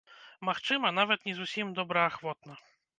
[0.49, 2.53] Магчыма, нават не зусім добраахвотна.